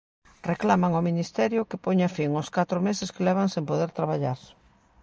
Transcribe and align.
Reclaman 0.51 0.91
ao 0.95 1.05
Ministerio 1.09 1.67
que 1.69 1.81
poña 1.85 2.13
fin 2.17 2.29
aos 2.33 2.49
catro 2.57 2.77
meses 2.87 3.11
que 3.13 3.25
levan 3.27 3.47
sen 3.53 3.63
poder 3.71 3.89
traballar. 3.97 4.39